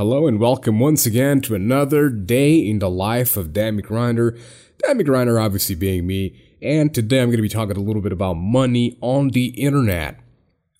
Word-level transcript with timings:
Hello 0.00 0.26
and 0.26 0.40
welcome 0.40 0.80
once 0.80 1.04
again 1.04 1.42
to 1.42 1.54
another 1.54 2.08
day 2.08 2.56
in 2.56 2.78
the 2.78 2.88
life 2.88 3.36
of 3.36 3.52
Danny 3.52 3.82
Grinder. 3.82 4.34
Danny 4.78 5.04
Grinder 5.04 5.38
obviously 5.38 5.74
being 5.74 6.06
me, 6.06 6.40
and 6.62 6.94
today 6.94 7.20
I'm 7.20 7.28
going 7.28 7.36
to 7.36 7.42
be 7.42 7.50
talking 7.50 7.76
a 7.76 7.80
little 7.80 8.00
bit 8.00 8.10
about 8.10 8.38
money 8.38 8.96
on 9.02 9.28
the 9.28 9.48
internet. 9.48 10.18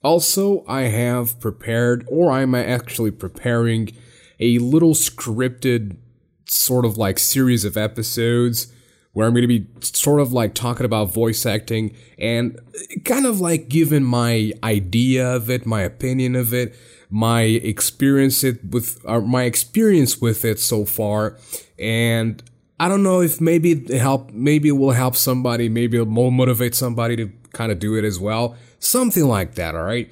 Also, 0.02 0.64
I 0.66 0.84
have 0.84 1.38
prepared, 1.38 2.06
or 2.08 2.30
I'm 2.30 2.54
actually 2.54 3.10
preparing, 3.10 3.94
a 4.38 4.56
little 4.56 4.94
scripted 4.94 5.98
sort 6.46 6.86
of 6.86 6.96
like 6.96 7.18
series 7.18 7.66
of 7.66 7.76
episodes 7.76 8.72
where 9.12 9.26
I'm 9.26 9.34
going 9.34 9.46
to 9.46 9.48
be 9.48 9.66
sort 9.82 10.22
of 10.22 10.32
like 10.32 10.54
talking 10.54 10.86
about 10.86 11.12
voice 11.12 11.44
acting 11.44 11.94
and 12.18 12.58
kind 13.04 13.26
of 13.26 13.38
like 13.38 13.68
giving 13.68 14.04
my 14.04 14.54
idea 14.62 15.30
of 15.30 15.50
it, 15.50 15.66
my 15.66 15.82
opinion 15.82 16.36
of 16.36 16.54
it, 16.54 16.74
my 17.10 17.42
experience 17.42 18.44
it 18.44 18.64
with 18.64 19.00
uh, 19.04 19.20
my 19.20 19.42
experience 19.42 20.20
with 20.20 20.44
it 20.44 20.60
so 20.60 20.84
far, 20.84 21.36
and 21.78 22.42
I 22.78 22.88
don't 22.88 23.02
know 23.02 23.20
if 23.20 23.40
maybe 23.40 23.72
it 23.72 23.90
help, 23.90 24.30
maybe 24.32 24.68
it 24.68 24.72
will 24.72 24.92
help 24.92 25.16
somebody, 25.16 25.68
maybe 25.68 25.98
it 25.98 26.08
will 26.08 26.30
motivate 26.30 26.74
somebody 26.74 27.16
to 27.16 27.30
kind 27.52 27.70
of 27.70 27.78
do 27.78 27.96
it 27.96 28.04
as 28.04 28.18
well, 28.18 28.56
something 28.78 29.24
like 29.24 29.56
that. 29.56 29.74
All 29.74 29.82
right. 29.84 30.10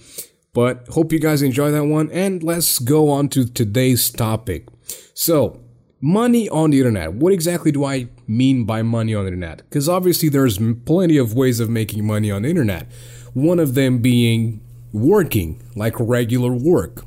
But 0.53 0.89
hope 0.89 1.13
you 1.13 1.19
guys 1.21 1.41
enjoy 1.41 1.71
that 1.71 1.85
one, 1.85 2.11
and 2.11 2.43
let's 2.43 2.79
go 2.79 3.11
on 3.11 3.29
to 3.31 3.47
today's 3.47 4.11
topic. 4.11 4.67
So, 5.15 5.61
money 6.01 6.49
on 6.49 6.71
the 6.71 6.79
internet. 6.79 7.15
What 7.15 7.33
exactly 7.33 7.73
do 7.73 7.85
I 7.85 8.09
mean 8.27 8.65
by 8.65 8.83
money 8.83 9.15
on 9.15 9.25
the 9.25 9.29
internet? 9.29 9.59
Because 9.59 9.89
obviously 9.89 10.29
there's 10.29 10.59
plenty 10.85 11.17
of 11.17 11.35
ways 11.35 11.61
of 11.61 11.71
making 11.71 12.07
money 12.07 12.31
on 12.31 12.43
the 12.43 12.51
internet. 12.51 12.87
One 13.35 13.59
of 13.59 13.75
them 13.75 13.99
being 13.99 14.61
working 14.93 15.63
like 15.75 15.95
regular 15.99 16.53
work. 16.53 17.05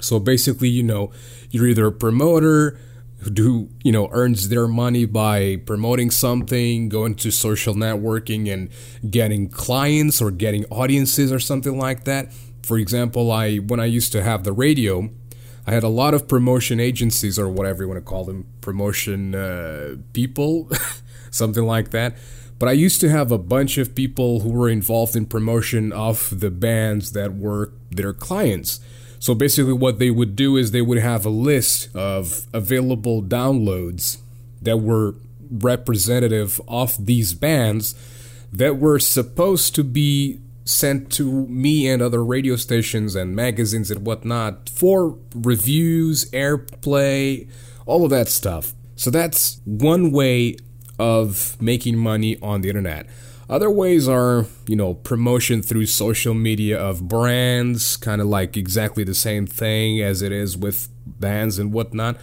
So 0.00 0.18
basically, 0.18 0.68
you 0.68 0.82
know, 0.82 1.12
you're 1.50 1.66
either 1.66 1.86
a 1.86 1.92
promoter 1.92 2.78
who, 3.36 3.68
you 3.84 3.92
know, 3.92 4.08
earns 4.10 4.48
their 4.48 4.66
money 4.66 5.04
by 5.04 5.56
promoting 5.64 6.10
something, 6.10 6.88
going 6.88 7.14
to 7.16 7.30
social 7.30 7.74
networking 7.74 8.52
and 8.52 8.68
getting 9.10 9.48
clients 9.48 10.20
or 10.20 10.30
getting 10.30 10.64
audiences 10.66 11.30
or 11.30 11.38
something 11.38 11.78
like 11.78 12.04
that. 12.04 12.32
For 12.62 12.78
example, 12.78 13.30
I 13.30 13.56
when 13.58 13.80
I 13.80 13.84
used 13.84 14.12
to 14.12 14.22
have 14.22 14.44
the 14.44 14.52
radio, 14.52 15.10
I 15.66 15.72
had 15.72 15.84
a 15.84 15.88
lot 15.88 16.14
of 16.14 16.26
promotion 16.26 16.80
agencies 16.80 17.38
or 17.38 17.48
whatever 17.48 17.84
you 17.84 17.88
want 17.88 17.98
to 17.98 18.04
call 18.04 18.24
them, 18.24 18.46
promotion 18.60 19.34
uh, 19.34 19.96
people, 20.12 20.68
something 21.30 21.64
like 21.64 21.90
that. 21.90 22.16
But 22.62 22.68
I 22.68 22.74
used 22.74 23.00
to 23.00 23.08
have 23.08 23.32
a 23.32 23.38
bunch 23.38 23.76
of 23.76 23.92
people 23.92 24.38
who 24.38 24.50
were 24.50 24.68
involved 24.68 25.16
in 25.16 25.26
promotion 25.26 25.92
of 25.92 26.38
the 26.38 26.48
bands 26.48 27.10
that 27.10 27.34
were 27.34 27.72
their 27.90 28.12
clients. 28.12 28.78
So 29.18 29.34
basically, 29.34 29.72
what 29.72 29.98
they 29.98 30.12
would 30.12 30.36
do 30.36 30.56
is 30.56 30.70
they 30.70 30.80
would 30.80 30.98
have 30.98 31.26
a 31.26 31.28
list 31.28 31.88
of 31.96 32.46
available 32.52 33.20
downloads 33.20 34.18
that 34.60 34.76
were 34.76 35.16
representative 35.50 36.60
of 36.68 37.04
these 37.04 37.34
bands 37.34 37.96
that 38.52 38.78
were 38.78 39.00
supposed 39.00 39.74
to 39.74 39.82
be 39.82 40.38
sent 40.64 41.10
to 41.14 41.48
me 41.48 41.88
and 41.88 42.00
other 42.00 42.24
radio 42.24 42.54
stations 42.54 43.16
and 43.16 43.34
magazines 43.34 43.90
and 43.90 44.06
whatnot 44.06 44.68
for 44.68 45.18
reviews, 45.34 46.30
airplay, 46.30 47.50
all 47.86 48.04
of 48.04 48.10
that 48.10 48.28
stuff. 48.28 48.72
So 48.94 49.10
that's 49.10 49.60
one 49.64 50.12
way 50.12 50.58
of 51.02 51.60
making 51.60 51.98
money 51.98 52.38
on 52.40 52.60
the 52.60 52.68
internet. 52.68 53.06
Other 53.50 53.68
ways 53.68 54.06
are, 54.06 54.46
you 54.68 54.76
know, 54.76 54.94
promotion 54.94 55.60
through 55.60 55.86
social 55.86 56.32
media 56.32 56.78
of 56.78 57.08
brands, 57.08 57.96
kind 57.96 58.20
of 58.20 58.28
like 58.28 58.56
exactly 58.56 59.02
the 59.02 59.14
same 59.14 59.44
thing 59.44 60.00
as 60.00 60.22
it 60.22 60.30
is 60.30 60.56
with 60.56 60.88
bands 61.04 61.58
and 61.58 61.72
whatnot, 61.72 62.18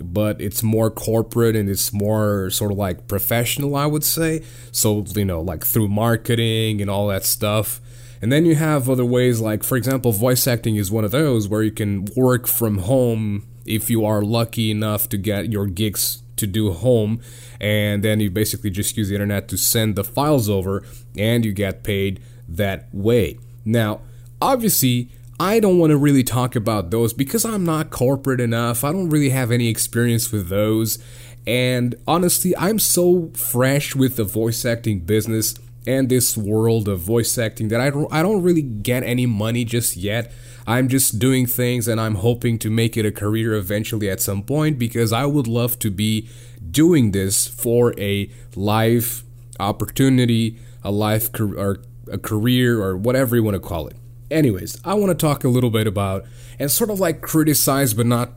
but 0.00 0.40
it's 0.40 0.62
more 0.62 0.92
corporate 0.92 1.56
and 1.56 1.68
it's 1.68 1.92
more 1.92 2.50
sort 2.50 2.70
of 2.70 2.78
like 2.78 3.08
professional, 3.08 3.74
I 3.74 3.86
would 3.86 4.04
say. 4.04 4.42
So, 4.70 5.04
you 5.16 5.24
know, 5.24 5.40
like 5.40 5.64
through 5.64 5.88
marketing 5.88 6.80
and 6.80 6.88
all 6.88 7.08
that 7.08 7.24
stuff. 7.24 7.80
And 8.22 8.30
then 8.30 8.46
you 8.46 8.54
have 8.54 8.88
other 8.88 9.04
ways, 9.04 9.40
like, 9.40 9.64
for 9.64 9.76
example, 9.76 10.12
voice 10.12 10.46
acting 10.46 10.76
is 10.76 10.90
one 10.90 11.04
of 11.04 11.10
those 11.10 11.48
where 11.48 11.64
you 11.64 11.72
can 11.72 12.06
work 12.16 12.46
from 12.46 12.78
home 12.78 13.44
if 13.66 13.90
you 13.90 14.04
are 14.04 14.22
lucky 14.22 14.70
enough 14.70 15.08
to 15.08 15.18
get 15.18 15.50
your 15.50 15.66
gigs 15.66 16.23
to 16.36 16.46
do 16.46 16.72
home 16.72 17.20
and 17.60 18.02
then 18.02 18.20
you 18.20 18.30
basically 18.30 18.70
just 18.70 18.96
use 18.96 19.08
the 19.08 19.14
internet 19.14 19.48
to 19.48 19.56
send 19.56 19.96
the 19.96 20.04
files 20.04 20.48
over 20.48 20.84
and 21.16 21.44
you 21.44 21.52
get 21.52 21.82
paid 21.82 22.20
that 22.48 22.88
way. 22.92 23.38
Now, 23.64 24.00
obviously, 24.40 25.10
I 25.40 25.60
don't 25.60 25.78
want 25.78 25.90
to 25.90 25.96
really 25.96 26.22
talk 26.22 26.54
about 26.54 26.90
those 26.90 27.12
because 27.12 27.44
I'm 27.44 27.64
not 27.64 27.90
corporate 27.90 28.40
enough. 28.40 28.84
I 28.84 28.92
don't 28.92 29.10
really 29.10 29.30
have 29.30 29.50
any 29.50 29.68
experience 29.68 30.30
with 30.30 30.48
those. 30.48 30.98
And 31.46 31.94
honestly, 32.06 32.56
I'm 32.56 32.78
so 32.78 33.30
fresh 33.34 33.94
with 33.94 34.16
the 34.16 34.24
voice 34.24 34.64
acting 34.64 35.00
business 35.00 35.54
and 35.86 36.08
this 36.08 36.36
world 36.36 36.88
of 36.88 37.00
voice 37.00 37.36
acting 37.36 37.68
that 37.68 37.80
I 37.80 37.90
don't 37.90 38.10
I 38.12 38.22
don't 38.22 38.42
really 38.42 38.62
get 38.62 39.02
any 39.02 39.26
money 39.26 39.64
just 39.64 39.96
yet. 39.96 40.32
I'm 40.66 40.88
just 40.88 41.18
doing 41.18 41.46
things 41.46 41.88
and 41.88 42.00
I'm 42.00 42.16
hoping 42.16 42.58
to 42.60 42.70
make 42.70 42.96
it 42.96 43.04
a 43.04 43.12
career 43.12 43.54
eventually 43.54 44.08
at 44.08 44.20
some 44.20 44.42
point 44.42 44.78
because 44.78 45.12
I 45.12 45.26
would 45.26 45.46
love 45.46 45.78
to 45.80 45.90
be 45.90 46.28
doing 46.70 47.12
this 47.12 47.46
for 47.46 47.98
a 48.00 48.30
life 48.56 49.24
opportunity, 49.60 50.58
a 50.82 50.90
life 50.90 51.28
or 51.38 51.82
a 52.10 52.18
career 52.18 52.82
or 52.82 52.96
whatever 52.96 53.36
you 53.36 53.42
want 53.42 53.54
to 53.54 53.60
call 53.60 53.88
it. 53.88 53.96
Anyways, 54.30 54.80
I 54.84 54.94
want 54.94 55.10
to 55.10 55.14
talk 55.14 55.44
a 55.44 55.48
little 55.48 55.70
bit 55.70 55.86
about 55.86 56.24
and 56.58 56.70
sort 56.70 56.90
of 56.90 56.98
like 56.98 57.20
criticize 57.20 57.92
but 57.94 58.06
not 58.06 58.32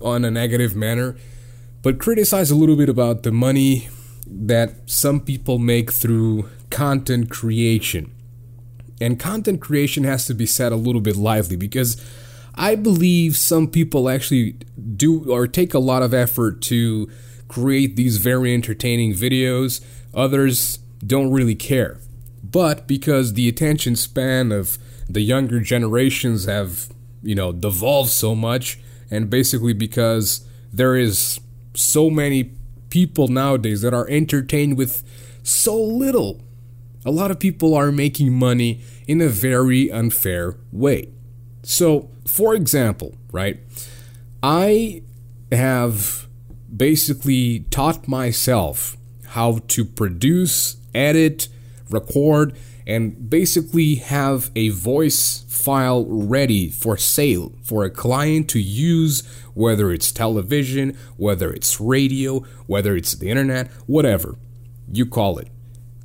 on 0.00 0.24
a 0.24 0.30
negative 0.30 0.76
manner, 0.76 1.16
but 1.82 1.98
criticize 1.98 2.50
a 2.50 2.56
little 2.56 2.76
bit 2.76 2.88
about 2.88 3.24
the 3.24 3.32
money 3.32 3.88
that 4.26 4.74
some 4.86 5.20
people 5.20 5.58
make 5.58 5.92
through 5.92 6.48
content 6.70 7.30
creation. 7.30 8.10
And 9.00 9.18
content 9.18 9.60
creation 9.60 10.04
has 10.04 10.26
to 10.26 10.34
be 10.34 10.46
set 10.46 10.72
a 10.72 10.76
little 10.76 11.00
bit 11.00 11.16
lively 11.16 11.56
because 11.56 12.00
I 12.54 12.76
believe 12.76 13.36
some 13.36 13.68
people 13.68 14.08
actually 14.08 14.56
do 14.96 15.30
or 15.30 15.46
take 15.46 15.74
a 15.74 15.78
lot 15.78 16.02
of 16.02 16.14
effort 16.14 16.62
to 16.62 17.10
create 17.48 17.96
these 17.96 18.18
very 18.18 18.54
entertaining 18.54 19.12
videos. 19.12 19.84
Others 20.14 20.78
don't 21.04 21.32
really 21.32 21.54
care. 21.54 21.98
But 22.42 22.86
because 22.86 23.34
the 23.34 23.48
attention 23.48 23.96
span 23.96 24.52
of 24.52 24.78
the 25.08 25.22
younger 25.22 25.60
generations 25.60 26.44
have, 26.44 26.88
you 27.22 27.34
know, 27.34 27.52
devolved 27.52 28.10
so 28.10 28.34
much, 28.34 28.78
and 29.10 29.28
basically 29.28 29.72
because 29.72 30.46
there 30.72 30.96
is 30.96 31.40
so 31.74 32.10
many 32.10 32.52
people 32.90 33.28
nowadays 33.28 33.82
that 33.82 33.92
are 33.92 34.08
entertained 34.08 34.76
with 34.76 35.02
so 35.42 35.76
little 35.76 36.40
a 37.04 37.10
lot 37.10 37.30
of 37.30 37.38
people 37.38 37.74
are 37.74 37.92
making 37.92 38.32
money 38.32 38.80
in 39.06 39.20
a 39.20 39.28
very 39.28 39.90
unfair 39.90 40.56
way. 40.72 41.08
So, 41.62 42.10
for 42.26 42.54
example, 42.54 43.16
right, 43.32 43.60
I 44.42 45.02
have 45.52 46.26
basically 46.74 47.60
taught 47.70 48.08
myself 48.08 48.96
how 49.28 49.58
to 49.68 49.84
produce, 49.84 50.76
edit, 50.94 51.48
record, 51.90 52.56
and 52.86 53.30
basically 53.30 53.96
have 53.96 54.50
a 54.54 54.68
voice 54.68 55.44
file 55.48 56.04
ready 56.06 56.68
for 56.68 56.96
sale 56.96 57.52
for 57.62 57.84
a 57.84 57.90
client 57.90 58.48
to 58.50 58.60
use, 58.60 59.22
whether 59.54 59.90
it's 59.90 60.12
television, 60.12 60.96
whether 61.16 61.50
it's 61.50 61.80
radio, 61.80 62.40
whether 62.66 62.94
it's 62.96 63.14
the 63.14 63.30
internet, 63.30 63.70
whatever 63.86 64.36
you 64.92 65.06
call 65.06 65.38
it. 65.38 65.48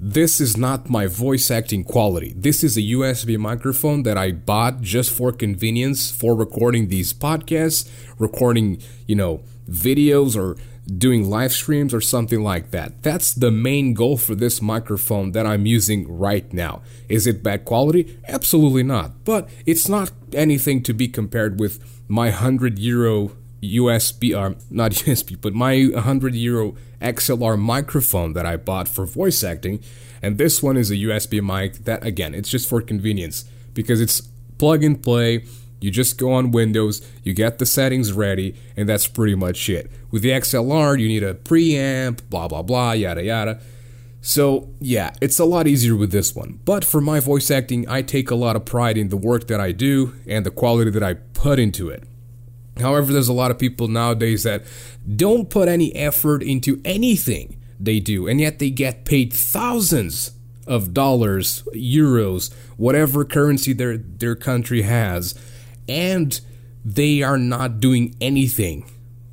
This 0.01 0.39
is 0.39 0.55
not 0.55 0.89
my 0.89 1.07
voice 1.07 1.51
acting 1.51 1.83
quality. 1.83 2.33
This 2.33 2.63
is 2.63 2.77
a 2.77 2.81
USB 2.81 3.37
microphone 3.37 4.03
that 4.03 4.17
I 4.17 4.31
bought 4.31 4.79
just 4.79 5.11
for 5.11 5.33
convenience 5.33 6.09
for 6.09 6.37
recording 6.37 6.87
these 6.87 7.11
podcasts, 7.11 7.89
recording, 8.17 8.81
you 9.07 9.15
know, 9.17 9.41
videos 9.69 10.37
or 10.37 10.55
doing 10.87 11.29
live 11.29 11.51
streams 11.51 11.93
or 11.93 11.99
something 11.99 12.41
like 12.41 12.71
that. 12.71 13.03
That's 13.03 13.33
the 13.33 13.51
main 13.51 13.93
goal 13.93 14.15
for 14.15 14.35
this 14.35 14.61
microphone 14.61 15.33
that 15.33 15.45
I'm 15.45 15.65
using 15.65 16.07
right 16.17 16.51
now. 16.53 16.81
Is 17.09 17.27
it 17.27 17.43
bad 17.43 17.65
quality? 17.65 18.17
Absolutely 18.25 18.83
not. 18.83 19.25
But 19.25 19.49
it's 19.65 19.89
not 19.89 20.11
anything 20.31 20.81
to 20.83 20.93
be 20.93 21.09
compared 21.09 21.59
with 21.59 21.83
my 22.07 22.29
100 22.29 22.79
euro 22.79 23.33
USB, 23.61 24.35
uh, 24.35 24.55
not 24.69 24.91
USB, 25.05 25.39
but 25.39 25.53
my 25.53 25.89
100 25.93 26.35
euro 26.35 26.75
XLR 27.01 27.57
microphone 27.59 28.33
that 28.33 28.45
I 28.45 28.57
bought 28.57 28.87
for 28.87 29.05
voice 29.05 29.43
acting, 29.43 29.81
and 30.21 30.37
this 30.37 30.61
one 30.61 30.77
is 30.77 30.91
a 30.91 30.95
USB 30.95 31.41
mic 31.41 31.85
that, 31.85 32.05
again, 32.05 32.33
it's 32.33 32.49
just 32.49 32.67
for 32.67 32.81
convenience 32.81 33.45
because 33.73 34.01
it's 34.01 34.21
plug 34.57 34.83
and 34.83 35.01
play. 35.01 35.45
You 35.81 35.91
just 35.91 36.17
go 36.17 36.33
on 36.33 36.51
Windows, 36.51 37.01
you 37.23 37.33
get 37.33 37.57
the 37.57 37.65
settings 37.65 38.11
ready, 38.11 38.55
and 38.75 38.89
that's 38.89 39.07
pretty 39.07 39.35
much 39.35 39.69
it. 39.69 39.89
With 40.11 40.23
the 40.23 40.31
XLR, 40.31 40.99
you 40.99 41.07
need 41.07 41.23
a 41.23 41.33
preamp, 41.33 42.29
blah 42.29 42.49
blah 42.49 42.63
blah, 42.63 42.91
yada 42.91 43.23
yada. 43.23 43.61
So, 44.21 44.69
yeah, 44.81 45.11
it's 45.21 45.39
a 45.39 45.45
lot 45.45 45.65
easier 45.65 45.95
with 45.95 46.11
this 46.11 46.35
one. 46.35 46.59
But 46.65 46.83
for 46.83 46.99
my 46.99 47.21
voice 47.21 47.49
acting, 47.49 47.87
I 47.87 48.01
take 48.01 48.29
a 48.29 48.35
lot 48.35 48.57
of 48.57 48.65
pride 48.65 48.97
in 48.97 49.07
the 49.07 49.17
work 49.17 49.47
that 49.47 49.61
I 49.61 49.71
do 49.71 50.13
and 50.27 50.45
the 50.45 50.51
quality 50.51 50.91
that 50.91 51.03
I 51.03 51.13
put 51.13 51.57
into 51.57 51.87
it. 51.87 52.03
However, 52.81 53.13
there's 53.13 53.27
a 53.27 53.33
lot 53.33 53.51
of 53.51 53.59
people 53.59 53.87
nowadays 53.87 54.43
that 54.43 54.63
don't 55.15 55.49
put 55.49 55.67
any 55.67 55.95
effort 55.95 56.43
into 56.43 56.81
anything 56.83 57.61
they 57.79 57.99
do, 57.99 58.27
and 58.27 58.39
yet 58.39 58.59
they 58.59 58.69
get 58.69 59.05
paid 59.05 59.33
thousands 59.33 60.31
of 60.67 60.93
dollars, 60.93 61.63
euros, 61.73 62.53
whatever 62.77 63.25
currency 63.25 63.73
their 63.73 63.97
their 63.97 64.35
country 64.35 64.83
has, 64.83 65.33
and 65.87 66.41
they 66.85 67.23
are 67.23 67.37
not 67.37 67.79
doing 67.79 68.15
anything. 68.21 68.85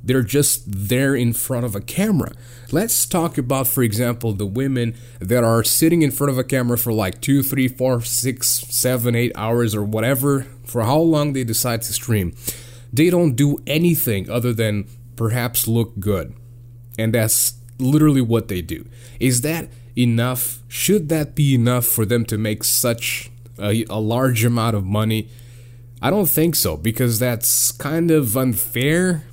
They're 0.03 0.23
just 0.23 0.63
there 0.65 1.15
in 1.15 1.33
front 1.33 1.65
of 1.65 1.75
a 1.75 1.81
camera. 1.81 2.31
Let's 2.71 3.05
talk 3.05 3.37
about, 3.37 3.67
for 3.67 3.83
example, 3.83 4.31
the 4.31 4.45
women 4.45 4.95
that 5.19 5.43
are 5.43 5.63
sitting 5.65 6.01
in 6.01 6.11
front 6.11 6.31
of 6.31 6.37
a 6.37 6.45
camera 6.45 6.77
for 6.77 6.93
like 6.93 7.19
two, 7.19 7.43
three, 7.43 7.67
four, 7.67 8.01
six, 8.01 8.47
seven, 8.47 9.15
eight 9.15 9.33
hours 9.35 9.75
or 9.75 9.83
whatever, 9.83 10.47
for 10.65 10.83
how 10.83 10.99
long 10.99 11.33
they 11.33 11.43
decide 11.43 11.81
to 11.83 11.93
stream. 11.93 12.33
They 12.91 13.09
don't 13.09 13.35
do 13.35 13.57
anything 13.67 14.29
other 14.29 14.53
than 14.53 14.87
perhaps 15.15 15.67
look 15.67 15.99
good. 15.99 16.33
And 16.97 17.13
that's 17.13 17.55
literally 17.79 18.21
what 18.21 18.47
they 18.47 18.61
do. 18.61 18.87
Is 19.19 19.41
that 19.41 19.69
enough? 19.97 20.63
Should 20.67 21.09
that 21.09 21.35
be 21.35 21.55
enough 21.55 21.85
for 21.85 22.05
them 22.05 22.25
to 22.25 22.37
make 22.37 22.63
such 22.63 23.31
a, 23.59 23.83
a 23.89 23.99
large 23.99 24.45
amount 24.45 24.75
of 24.75 24.85
money? 24.85 25.29
I 26.01 26.09
don't 26.09 26.29
think 26.29 26.55
so 26.55 26.77
because 26.77 27.19
that's 27.19 27.71
kind 27.71 28.11
of 28.11 28.37
unfair. 28.37 29.23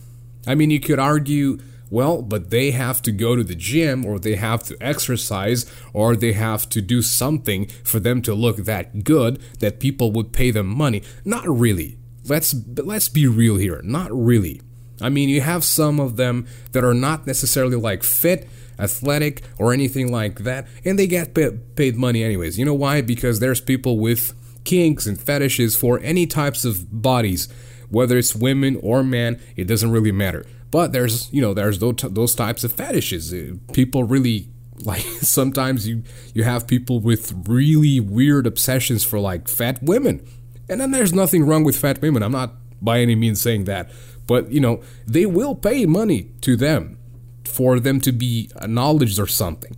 I 0.47 0.55
mean, 0.55 0.71
you 0.71 0.81
could 0.81 0.99
argue, 0.99 1.59
well, 1.91 2.23
but 2.23 2.51
they 2.51 2.71
have 2.71 3.03
to 3.03 3.13
go 3.13 3.37
to 3.37 3.45
the 3.45 3.55
gym 3.55 4.05
or 4.05 4.19
they 4.19 4.37
have 4.37 4.63
to 4.65 4.77
exercise 4.81 5.71
or 5.93 6.17
they 6.17 6.33
have 6.33 6.69
to 6.71 6.81
do 6.81 7.03
something 7.03 7.67
for 7.85 8.01
them 8.01 8.23
to 8.23 8.35
look 8.35 8.57
that 8.57 9.05
good 9.05 9.41
that 9.59 9.81
people 9.81 10.11
would 10.13 10.33
pay 10.33 10.51
them 10.51 10.67
money. 10.67 11.03
Not 11.25 11.47
really. 11.47 11.99
Let's 12.27 12.55
let's 12.77 13.09
be 13.09 13.27
real 13.27 13.57
here. 13.57 13.81
Not 13.83 14.11
really. 14.13 14.61
I 15.01 15.09
mean, 15.09 15.29
you 15.29 15.41
have 15.41 15.65
some 15.65 16.01
of 16.01 16.17
them 16.17 16.47
that 16.73 16.85
are 16.85 16.95
not 16.95 17.27
necessarily 17.27 17.77
like 17.77 18.03
fit, 18.03 18.49
athletic, 18.79 19.43
or 19.59 19.73
anything 19.73 20.11
like 20.11 20.41
that, 20.41 20.67
and 20.85 20.99
they 20.99 21.07
get 21.07 21.35
paid 21.35 21.97
money 21.97 22.23
anyways. 22.23 22.59
You 22.59 22.65
know 22.65 22.75
why? 22.75 23.01
Because 23.03 23.41
there's 23.41 23.61
people 23.61 23.99
with 23.99 24.33
kinks 24.65 25.07
and 25.07 25.21
fetishes 25.21 25.77
for 25.77 26.01
any 26.01 26.27
types 26.27 26.65
of 26.65 27.03
bodies, 27.03 27.49
whether 27.91 28.17
it's 28.17 28.35
women 28.35 28.79
or 28.83 29.03
men, 29.03 29.41
it 29.57 29.65
doesn't 29.65 29.91
really 29.91 30.13
matter. 30.13 30.45
But 30.71 30.93
there's, 30.93 31.33
you 31.33 31.41
know, 31.41 31.55
there's 31.55 31.79
those, 31.79 31.97
those 31.97 32.35
types 32.35 32.65
of 32.65 32.73
fetishes. 32.73 33.33
Uh, 33.33 33.57
people 33.73 34.05
really 34.05 34.49
like 34.85 35.03
sometimes 35.23 35.87
you 35.87 36.03
you 36.35 36.43
have 36.43 36.67
people 36.67 36.99
with 36.99 37.33
really 37.47 38.01
weird 38.01 38.47
obsessions 38.47 39.05
for 39.05 39.21
like 39.21 39.49
fat 39.49 39.83
women. 39.83 40.27
And 40.69 40.81
then 40.81 40.91
there's 40.91 41.13
nothing 41.13 41.45
wrong 41.45 41.65
with 41.65 41.77
fat 41.77 42.01
women. 42.01 42.23
I'm 42.23 42.33
not 42.33 42.55
by 42.81 43.01
any 43.01 43.15
means 43.15 43.41
saying 43.41 43.65
that. 43.65 43.91
But, 44.27 44.51
you 44.51 44.61
know, 44.61 44.83
they 45.07 45.27
will 45.27 45.55
pay 45.55 45.87
money 45.87 46.31
to 46.43 46.57
them 46.57 46.99
for 47.45 47.79
them 47.79 48.01
to 48.01 48.13
be 48.13 48.51
acknowledged 48.61 49.19
or 49.19 49.27
something. 49.27 49.77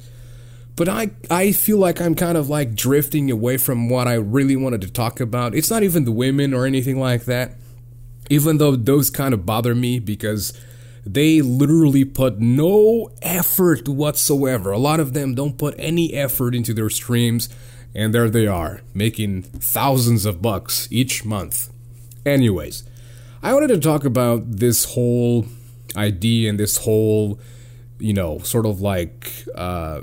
But 0.77 0.89
I, 0.89 1.11
I 1.31 1.53
feel 1.53 1.79
like 1.79 2.01
I'm 2.01 2.15
kind 2.15 2.37
of 2.37 2.49
like 2.49 2.75
drifting 2.75 3.31
away 3.31 3.57
from 3.57 3.89
what 3.89 4.07
I 4.07 4.15
really 4.15 4.57
wanted 4.57 4.83
to 4.83 4.91
talk 4.91 5.21
about. 5.21 5.55
It's 5.55 5.71
not 5.71 5.83
even 5.83 6.05
the 6.05 6.13
women 6.13 6.53
or 6.53 6.67
anything 6.67 7.01
like 7.01 7.25
that, 7.25 7.53
even 8.29 8.59
though 8.59 8.77
those 8.77 9.09
kind 9.09 9.33
of 9.33 9.47
bother 9.47 9.75
me 9.75 9.99
because 9.99 10.53
they 11.07 11.41
literally 11.41 12.05
put 12.05 12.41
no 12.41 13.11
effort 13.23 13.89
whatsoever. 13.89 14.71
A 14.71 14.79
lot 14.79 15.01
of 15.01 15.15
them 15.15 15.35
don't 15.35 15.57
put 15.57 15.75
any 15.79 16.13
effort 16.13 16.55
into 16.55 16.75
their 16.75 16.91
streams, 16.91 17.49
and 17.97 18.15
there 18.15 18.29
they 18.29 18.47
are, 18.47 18.83
making 18.95 19.43
thousands 19.43 20.27
of 20.27 20.43
bucks 20.43 20.87
each 20.91 21.25
month. 21.25 21.71
Anyways, 22.27 22.85
I 23.43 23.55
wanted 23.55 23.69
to 23.69 23.79
talk 23.79 24.05
about 24.05 24.59
this 24.59 24.95
whole 24.95 25.47
idea 25.97 26.51
and 26.51 26.61
this 26.61 26.77
whole, 26.77 27.41
you 27.99 28.13
know, 28.13 28.39
sort 28.41 28.67
of 28.67 28.83
like 28.83 29.33
uh, 29.55 30.03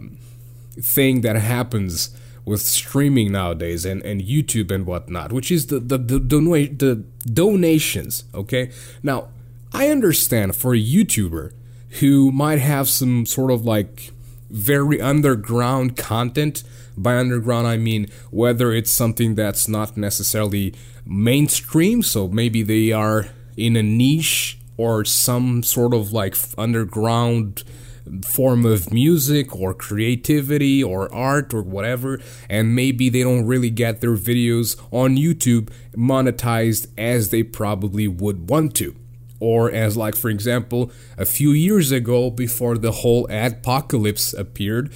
thing 0.82 1.22
that 1.22 1.36
happens 1.36 2.10
with 2.46 2.62
streaming 2.62 3.32
nowadays 3.32 3.86
and, 3.86 4.02
and 4.02 4.22
YouTube 4.22 4.72
and 4.72 4.88
whatnot, 4.88 5.32
which 5.32 5.52
is 5.52 5.68
the 5.68 5.80
the 5.80 5.98
the, 5.98 6.20
the 6.20 7.04
donations. 7.32 8.24
Okay, 8.34 8.72
now 9.04 9.28
I 9.72 9.90
understand 9.90 10.56
for 10.56 10.74
a 10.74 10.82
YouTuber 10.82 11.54
who 12.00 12.32
might 12.32 12.60
have 12.60 12.90
some 12.90 13.28
sort 13.28 13.52
of 13.52 13.66
like 13.66 14.12
very 14.50 15.00
underground 15.00 15.96
content. 15.96 16.64
By 16.96 17.18
underground, 17.18 17.68
I 17.68 17.78
mean 17.78 18.08
whether 18.32 18.72
it's 18.72 18.92
something 18.92 19.36
that's 19.36 19.68
not 19.68 19.98
necessarily 19.98 20.74
mainstream, 21.06 22.04
so 22.04 22.28
maybe 22.28 22.64
they 22.64 22.92
are 22.92 23.28
in 23.58 23.76
a 23.76 23.84
niche 23.84 24.60
or 24.78 25.06
some 25.06 25.64
sort 25.64 25.94
of 25.94 26.12
like 26.12 26.36
underground 26.58 27.64
form 28.26 28.66
of 28.66 28.92
music 28.92 29.56
or 29.56 29.74
creativity 29.74 30.84
or 30.84 31.14
art 31.14 31.54
or 31.54 31.62
whatever, 31.62 32.20
and 32.50 32.76
maybe 32.76 33.10
they 33.10 33.24
don't 33.24 33.46
really 33.46 33.70
get 33.70 34.02
their 34.02 34.16
videos 34.16 34.80
on 34.92 35.16
YouTube 35.16 35.70
monetized 35.96 36.88
as 36.98 37.30
they 37.30 37.44
probably 37.44 38.08
would 38.08 38.50
want 38.50 38.76
to. 38.76 38.96
Or, 39.40 39.70
as, 39.70 39.98
like, 39.98 40.16
for 40.16 40.30
example, 40.30 40.90
a 41.18 41.26
few 41.26 41.52
years 41.52 41.92
ago, 41.92 42.30
before 42.30 42.78
the 42.78 42.92
whole 42.92 43.28
adpocalypse 43.28 44.38
appeared, 44.38 44.94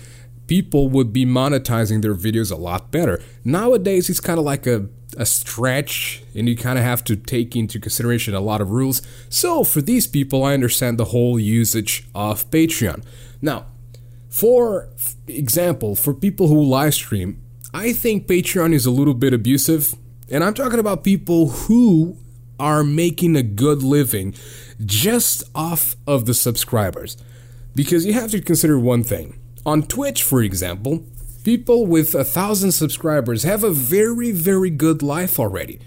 people 0.47 0.89
would 0.89 1.13
be 1.13 1.25
monetizing 1.25 2.01
their 2.01 2.15
videos 2.15 2.51
a 2.51 2.55
lot 2.55 2.91
better. 2.91 3.21
Nowadays, 3.43 4.09
it's 4.09 4.19
kind 4.19 4.39
of 4.39 4.45
like 4.45 4.65
a, 4.65 4.87
a 5.17 5.25
stretch, 5.25 6.23
and 6.35 6.49
you 6.49 6.55
kind 6.55 6.79
of 6.79 6.85
have 6.85 7.03
to 7.05 7.15
take 7.15 7.55
into 7.55 7.79
consideration 7.79 8.33
a 8.33 8.39
lot 8.39 8.61
of 8.61 8.71
rules. 8.71 9.01
So, 9.29 9.63
for 9.63 9.81
these 9.81 10.07
people, 10.07 10.43
I 10.43 10.53
understand 10.53 10.97
the 10.97 11.05
whole 11.05 11.39
usage 11.39 12.07
of 12.15 12.49
Patreon. 12.49 13.03
Now, 13.41 13.65
for 14.29 14.89
example, 15.27 15.95
for 15.95 16.13
people 16.13 16.47
who 16.47 16.61
live 16.63 16.93
stream, 16.93 17.41
I 17.73 17.93
think 17.93 18.27
Patreon 18.27 18.73
is 18.73 18.85
a 18.85 18.91
little 18.91 19.13
bit 19.13 19.33
abusive, 19.33 19.93
and 20.29 20.43
I'm 20.43 20.53
talking 20.53 20.79
about 20.79 21.03
people 21.03 21.49
who 21.49 22.17
are 22.59 22.83
making 22.83 23.35
a 23.35 23.43
good 23.43 23.83
living 23.83 24.33
just 24.83 25.43
off 25.53 25.95
of 26.07 26.25
the 26.25 26.33
subscribers. 26.33 27.17
Because 27.75 28.05
you 28.05 28.13
have 28.13 28.31
to 28.31 28.41
consider 28.41 28.79
one 28.79 29.03
thing 29.03 29.39
on 29.67 29.83
Twitch, 29.83 30.23
for 30.23 30.41
example, 30.41 31.03
people 31.43 31.85
with 31.85 32.15
a 32.15 32.23
thousand 32.23 32.71
subscribers 32.71 33.43
have 33.43 33.65
a 33.65 33.69
very, 33.69 34.31
very 34.31 34.69
good 34.69 35.03
life 35.03 35.37
already. 35.37 35.77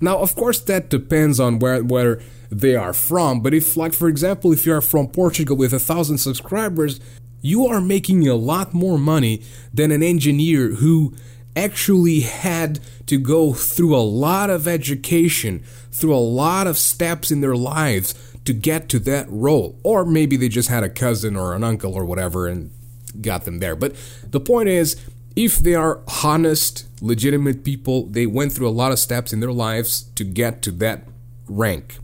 Now, 0.00 0.18
of 0.18 0.36
course, 0.36 0.60
that 0.60 0.88
depends 0.88 1.40
on 1.40 1.58
where 1.58 1.82
where 1.82 2.20
they 2.50 2.76
are 2.76 2.92
from. 2.92 3.40
But 3.40 3.52
if, 3.52 3.76
like, 3.76 3.92
for 3.92 4.08
example, 4.08 4.52
if 4.52 4.64
you 4.64 4.72
are 4.72 4.80
from 4.80 5.08
Portugal 5.08 5.56
with 5.56 5.72
a 5.72 5.80
thousand 5.80 6.18
subscribers, 6.18 7.00
you 7.42 7.66
are 7.66 7.80
making 7.80 8.28
a 8.28 8.36
lot 8.36 8.72
more 8.72 8.96
money 8.96 9.42
than 9.74 9.90
an 9.90 10.02
engineer 10.02 10.76
who 10.76 11.14
actually 11.56 12.20
had 12.20 12.78
to 13.06 13.18
go 13.18 13.52
through 13.52 13.96
a 13.96 14.10
lot 14.26 14.48
of 14.48 14.68
education, 14.68 15.64
through 15.90 16.14
a 16.14 16.28
lot 16.44 16.68
of 16.68 16.78
steps 16.78 17.32
in 17.32 17.40
their 17.40 17.56
lives 17.56 18.14
to 18.44 18.52
get 18.52 18.88
to 18.88 19.00
that 19.00 19.26
role. 19.28 19.76
Or 19.82 20.04
maybe 20.04 20.36
they 20.36 20.48
just 20.48 20.68
had 20.68 20.84
a 20.84 20.88
cousin 20.88 21.34
or 21.34 21.54
an 21.54 21.64
uncle 21.64 21.94
or 21.94 22.04
whatever 22.04 22.46
and 22.46 22.70
got 23.20 23.44
them 23.44 23.58
there. 23.58 23.76
But 23.76 23.94
the 24.22 24.40
point 24.40 24.68
is, 24.68 24.96
if 25.36 25.58
they 25.58 25.74
are 25.74 26.00
honest, 26.24 26.86
legitimate 27.00 27.62
people, 27.62 28.06
they 28.06 28.26
went 28.26 28.52
through 28.52 28.68
a 28.68 28.70
lot 28.70 28.92
of 28.92 28.98
steps 28.98 29.32
in 29.32 29.40
their 29.40 29.52
lives 29.52 30.02
to 30.16 30.24
get 30.24 30.62
to 30.62 30.70
that 30.72 31.04
rank. 31.46 31.98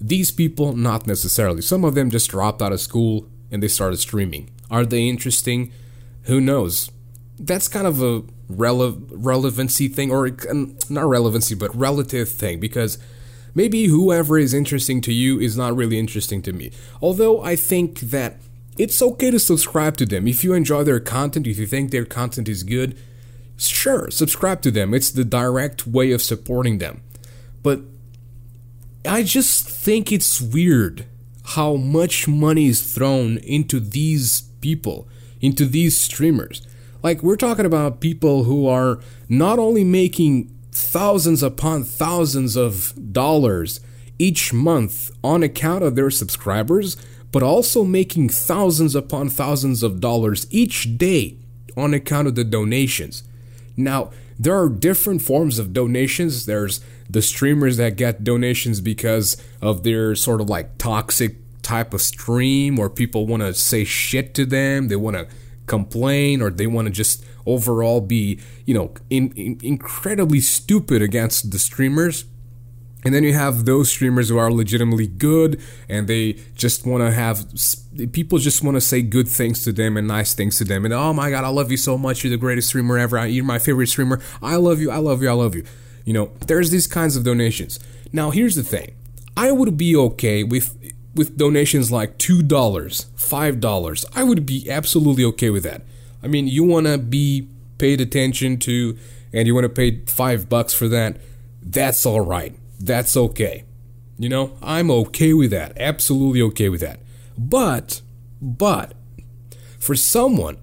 These 0.00 0.30
people, 0.30 0.76
not 0.76 1.06
necessarily. 1.06 1.62
Some 1.62 1.84
of 1.84 1.94
them 1.94 2.10
just 2.10 2.30
dropped 2.30 2.62
out 2.62 2.72
of 2.72 2.80
school 2.80 3.28
and 3.50 3.62
they 3.62 3.68
started 3.68 3.98
streaming. 3.98 4.50
Are 4.70 4.84
they 4.84 5.08
interesting? 5.08 5.72
Who 6.24 6.40
knows? 6.40 6.90
That's 7.38 7.68
kind 7.68 7.86
of 7.86 8.02
a 8.02 8.22
rele- 8.50 9.06
relevancy 9.10 9.88
thing, 9.88 10.10
or 10.10 10.30
not 10.88 11.08
relevancy, 11.08 11.54
but 11.54 11.74
relative 11.74 12.28
thing, 12.28 12.60
because 12.60 12.98
maybe 13.54 13.86
whoever 13.86 14.38
is 14.38 14.52
interesting 14.52 15.00
to 15.02 15.12
you 15.12 15.40
is 15.40 15.56
not 15.56 15.76
really 15.76 15.98
interesting 15.98 16.42
to 16.42 16.52
me. 16.52 16.72
Although 17.00 17.42
I 17.42 17.56
think 17.56 18.00
that 18.00 18.40
it's 18.78 19.02
okay 19.02 19.30
to 19.30 19.38
subscribe 19.38 19.96
to 19.98 20.06
them. 20.06 20.28
If 20.28 20.44
you 20.44 20.54
enjoy 20.54 20.84
their 20.84 21.00
content, 21.00 21.46
if 21.46 21.58
you 21.58 21.66
think 21.66 21.90
their 21.90 22.04
content 22.04 22.48
is 22.48 22.62
good, 22.62 22.96
sure, 23.56 24.10
subscribe 24.10 24.62
to 24.62 24.70
them. 24.70 24.94
It's 24.94 25.10
the 25.10 25.24
direct 25.24 25.86
way 25.86 26.12
of 26.12 26.22
supporting 26.22 26.78
them. 26.78 27.02
But 27.62 27.80
I 29.04 29.24
just 29.24 29.68
think 29.68 30.12
it's 30.12 30.40
weird 30.40 31.06
how 31.44 31.76
much 31.76 32.28
money 32.28 32.66
is 32.66 32.92
thrown 32.92 33.38
into 33.38 33.80
these 33.80 34.42
people, 34.60 35.08
into 35.40 35.64
these 35.64 35.96
streamers. 35.96 36.66
Like, 37.02 37.22
we're 37.22 37.36
talking 37.36 37.66
about 37.66 38.00
people 38.00 38.44
who 38.44 38.66
are 38.66 39.00
not 39.28 39.58
only 39.58 39.84
making 39.84 40.54
thousands 40.72 41.42
upon 41.42 41.84
thousands 41.84 42.56
of 42.56 42.92
dollars 43.12 43.80
each 44.18 44.52
month 44.52 45.10
on 45.22 45.42
account 45.42 45.84
of 45.84 45.94
their 45.94 46.10
subscribers, 46.10 46.96
but 47.32 47.42
also 47.42 47.84
making 47.84 48.28
thousands 48.28 48.94
upon 48.94 49.28
thousands 49.28 49.82
of 49.82 50.00
dollars 50.00 50.46
each 50.50 50.96
day 50.98 51.36
on 51.76 51.94
account 51.94 52.28
of 52.28 52.34
the 52.34 52.44
donations. 52.44 53.22
Now, 53.76 54.10
there 54.38 54.56
are 54.60 54.68
different 54.68 55.22
forms 55.22 55.58
of 55.58 55.72
donations. 55.72 56.46
There's 56.46 56.80
the 57.10 57.22
streamers 57.22 57.76
that 57.76 57.96
get 57.96 58.24
donations 58.24 58.80
because 58.80 59.36
of 59.60 59.82
their 59.82 60.14
sort 60.14 60.40
of 60.40 60.48
like 60.48 60.78
toxic 60.78 61.36
type 61.62 61.92
of 61.92 62.00
stream 62.00 62.78
or 62.78 62.88
people 62.88 63.26
want 63.26 63.42
to 63.42 63.52
say 63.52 63.84
shit 63.84 64.34
to 64.34 64.46
them, 64.46 64.88
they 64.88 64.96
want 64.96 65.16
to 65.16 65.28
complain 65.66 66.40
or 66.40 66.50
they 66.50 66.66
want 66.66 66.86
to 66.86 66.92
just 66.92 67.24
overall 67.46 68.00
be, 68.00 68.40
you 68.64 68.74
know, 68.74 68.92
in, 69.10 69.32
in, 69.32 69.58
incredibly 69.62 70.40
stupid 70.40 71.02
against 71.02 71.50
the 71.50 71.58
streamers. 71.58 72.24
And 73.08 73.14
then 73.14 73.24
you 73.24 73.32
have 73.32 73.64
those 73.64 73.90
streamers 73.90 74.28
who 74.28 74.36
are 74.36 74.52
legitimately 74.52 75.06
good 75.06 75.62
and 75.88 76.06
they 76.06 76.34
just 76.54 76.86
want 76.86 77.02
to 77.02 77.10
have 77.10 77.46
people 78.12 78.36
just 78.36 78.62
want 78.62 78.74
to 78.74 78.82
say 78.82 79.00
good 79.00 79.28
things 79.28 79.64
to 79.64 79.72
them 79.72 79.96
and 79.96 80.06
nice 80.06 80.34
things 80.34 80.58
to 80.58 80.64
them. 80.64 80.84
And 80.84 80.92
oh 80.92 81.14
my 81.14 81.30
God, 81.30 81.42
I 81.42 81.48
love 81.48 81.70
you 81.70 81.78
so 81.78 81.96
much. 81.96 82.22
You're 82.22 82.32
the 82.32 82.36
greatest 82.36 82.68
streamer 82.68 82.98
ever. 82.98 83.26
You're 83.26 83.46
my 83.46 83.58
favorite 83.58 83.86
streamer. 83.86 84.20
I 84.42 84.56
love 84.56 84.78
you. 84.78 84.90
I 84.90 84.98
love 84.98 85.22
you. 85.22 85.30
I 85.30 85.32
love 85.32 85.54
you. 85.54 85.64
You 86.04 86.12
know, 86.12 86.32
there's 86.48 86.70
these 86.70 86.86
kinds 86.86 87.16
of 87.16 87.24
donations. 87.24 87.80
Now, 88.12 88.28
here's 88.28 88.56
the 88.56 88.62
thing 88.62 88.94
I 89.38 89.52
would 89.52 89.78
be 89.78 89.96
okay 89.96 90.44
with 90.44 90.76
with 91.14 91.38
donations 91.38 91.90
like 91.90 92.18
$2, 92.18 92.46
$5, 92.46 94.04
I 94.14 94.22
would 94.22 94.44
be 94.44 94.70
absolutely 94.70 95.24
okay 95.24 95.48
with 95.48 95.62
that. 95.62 95.80
I 96.22 96.26
mean, 96.26 96.46
you 96.46 96.62
want 96.62 96.86
to 96.88 96.98
be 96.98 97.48
paid 97.78 98.02
attention 98.02 98.58
to 98.58 98.98
and 99.32 99.46
you 99.46 99.54
want 99.54 99.64
to 99.64 99.70
pay 99.70 100.04
5 100.04 100.48
bucks 100.50 100.74
for 100.74 100.88
that, 100.88 101.16
that's 101.62 102.04
all 102.04 102.20
right. 102.20 102.54
That's 102.78 103.16
okay. 103.16 103.64
You 104.18 104.28
know, 104.28 104.56
I'm 104.62 104.90
okay 104.90 105.32
with 105.32 105.50
that. 105.50 105.72
Absolutely 105.76 106.42
okay 106.42 106.68
with 106.68 106.80
that. 106.80 107.00
But 107.36 108.02
but 108.40 108.94
for 109.78 109.94
someone 109.94 110.58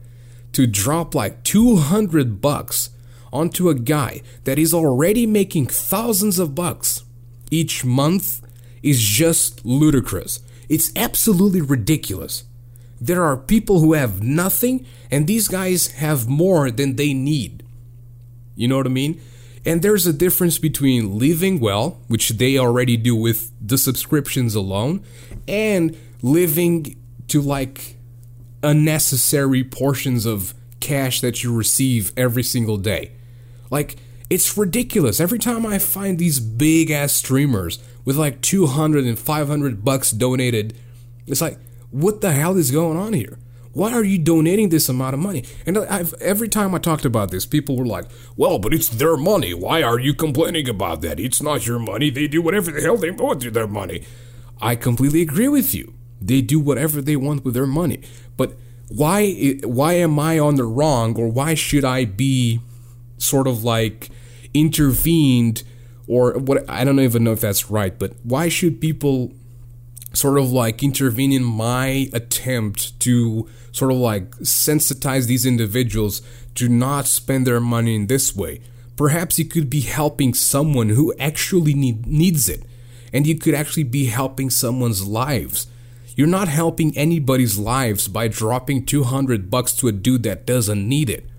to 0.54 0.68
drop 0.68 1.14
like 1.14 1.44
200 1.44 2.42
bucks 2.42 2.90
onto 3.32 3.70
a 3.70 3.76
guy 3.76 4.22
that 4.46 4.58
is 4.58 4.74
already 4.74 5.26
making 5.26 5.68
thousands 5.68 6.40
of 6.40 6.56
bucks 6.56 7.04
each 7.52 7.84
month 7.84 8.42
is 8.82 9.02
just 9.02 9.66
ludicrous. 9.66 10.40
It's 10.70 10.92
absolutely 10.96 11.62
ridiculous. 11.62 12.44
There 13.00 13.24
are 13.24 13.38
people 13.38 13.80
who 13.80 13.94
have 13.94 14.24
nothing, 14.24 14.86
and 15.12 15.28
these 15.28 15.48
guys 15.48 15.88
have 15.94 16.28
more 16.28 16.72
than 16.72 16.96
they 16.96 17.14
need. 17.14 17.64
You 18.56 18.68
know 18.68 18.78
what 18.78 18.86
I 18.86 18.90
mean? 18.90 19.22
And 19.66 19.82
there's 19.82 20.06
a 20.06 20.14
difference 20.14 20.60
between 20.60 21.18
living 21.18 21.60
well, 21.60 22.02
which 22.08 22.30
they 22.30 22.58
already 22.58 22.98
do 22.98 23.16
with 23.16 23.52
the 23.60 23.78
subscriptions 23.78 24.54
alone, 24.54 25.04
and 25.48 25.98
living 26.22 26.98
to 27.30 27.42
like 27.42 27.98
unnecessary 28.62 29.64
portions 29.64 30.26
of 30.26 30.54
cash 30.80 31.22
that 31.22 31.44
you 31.44 31.56
receive 31.56 32.12
every 32.16 32.44
single 32.44 32.78
day. 32.78 33.12
Like, 33.72 33.96
it's 34.30 34.58
ridiculous. 34.58 35.20
Every 35.20 35.40
time 35.40 35.66
I 35.66 35.80
find 35.80 36.18
these 36.18 36.40
big 36.40 36.92
ass 36.92 37.14
streamers 37.14 37.80
with 38.06 38.16
like 38.16 38.42
200 38.42 39.04
and 39.04 39.18
500 39.18 39.84
bucks 39.84 40.12
donated. 40.12 40.78
It's 41.28 41.42
like, 41.42 41.58
what 41.90 42.22
the 42.22 42.32
hell 42.32 42.56
is 42.58 42.72
going 42.72 42.98
on 42.98 43.14
here? 43.14 43.38
Why 43.75 43.91
are 43.91 44.05
you 44.05 44.17
donating 44.17 44.70
this 44.70 44.88
amount 44.88 45.15
of 45.15 45.20
money? 45.20 45.44
And 45.65 45.77
I've, 45.77 46.13
every 46.22 46.48
time 46.48 46.74
I 46.74 46.77
talked 46.77 47.03
about 47.03 47.29
this, 47.29 47.46
people 47.46 47.75
were 47.75 47.86
like, 47.86 48.05
well, 48.38 48.58
but 48.58 48.74
it's 48.74 48.88
their 48.88 49.17
money. 49.17 49.53
Why 49.53 49.84
are 49.84 50.00
you 50.00 50.13
complaining 50.13 50.70
about 50.70 51.01
that? 51.01 51.20
It's 51.20 51.41
not 51.41 51.67
your 51.67 51.77
money. 51.77 52.10
They 52.10 52.29
do 52.29 52.41
whatever 52.41 52.72
the 52.72 52.79
hell 52.79 52.96
they 52.96 53.12
want 53.12 53.44
with 53.44 53.53
their 53.53 53.67
money. 53.67 54.05
I 54.62 54.77
completely 54.77 55.22
agree 55.22 55.50
with 55.50 55.75
you. 55.75 55.94
They 56.22 56.39
do 56.39 56.58
whatever 56.58 57.01
they 57.01 57.17
want 57.17 57.44
with 57.44 57.53
their 57.53 57.67
money. 57.67 58.00
But 58.38 58.58
why 58.88 59.60
why 59.65 59.96
am 59.96 60.20
I 60.20 60.39
on 60.39 60.55
the 60.55 60.63
wrong 60.63 61.20
or 61.20 61.27
why 61.27 61.53
should 61.53 61.84
I 61.84 62.05
be 62.05 62.62
sort 63.17 63.46
of 63.46 63.65
like 63.65 64.10
intervened 64.53 65.63
or 66.08 66.32
what 66.38 66.63
I 66.70 66.86
don't 66.86 67.01
even 67.01 67.25
know 67.25 67.34
if 67.34 67.41
that's 67.41 67.70
right, 67.70 68.00
but 68.00 68.13
why 68.24 68.48
should 68.48 68.79
people 68.79 69.34
sort 70.16 70.38
of 70.38 70.52
like 70.52 70.84
intervene 70.84 71.32
in 71.32 71.44
my 71.44 72.10
attempt 72.14 73.00
to 73.02 73.50
sort 73.72 73.92
of 73.92 73.98
like 73.98 74.32
sensitize 74.38 75.28
these 75.28 75.46
individuals 75.46 76.22
to 76.56 76.70
not 76.70 77.06
spend 77.06 77.46
their 77.46 77.60
money 77.60 77.96
in 77.96 78.08
this 78.08 78.36
way? 78.36 78.62
Perhaps 78.96 79.38
you 79.38 79.46
could 79.46 79.70
be 79.70 79.82
helping 79.82 80.34
someone 80.34 80.90
who 80.90 81.14
actually 81.20 81.74
need, 81.74 82.06
needs 82.06 82.48
it, 82.48 82.64
and 83.12 83.28
you 83.28 83.38
could 83.38 83.54
actually 83.54 83.84
be 83.84 84.06
helping 84.06 84.50
someone's 84.50 85.06
lives. 85.06 85.68
You're 86.16 86.28
not 86.28 86.48
helping 86.48 86.98
anybody's 86.98 87.58
lives 87.58 88.08
by 88.08 88.30
dropping 88.30 88.86
200 88.86 89.50
bucks 89.50 89.74
to 89.78 89.90
a 89.90 89.92
dude 89.92 90.24
that 90.24 90.46
doesn't 90.46 90.88
need 90.88 91.10
it. 91.10 91.30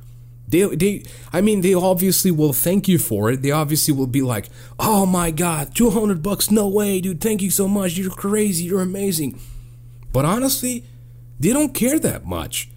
They, 0.49 0.63
they, 0.65 1.03
I 1.33 1.41
mean, 1.41 1.61
they 1.61 1.75
obviously 1.75 2.31
will 2.31 2.53
thank 2.53 2.87
you 2.87 2.99
for 2.99 3.31
it. 3.31 3.43
They 3.43 3.51
obviously 3.51 3.93
will 3.93 4.07
be 4.07 4.23
like, 4.23 4.49
"Oh 4.79 5.05
my 5.05 5.31
God, 5.31 5.75
two 5.75 5.91
hundred 5.91 6.23
bucks? 6.23 6.51
No 6.51 6.69
way, 6.69 7.01
dude! 7.01 7.21
Thank 7.21 7.43
you 7.43 7.51
so 7.51 7.67
much. 7.67 7.97
You're 7.97 8.11
crazy. 8.11 8.65
You're 8.65 8.83
amazing." 8.83 9.41
But 10.13 10.25
honestly, 10.25 10.85
they 11.41 11.53
don't 11.53 11.75
care 11.75 11.99
that 11.99 12.25
much. 12.25 12.71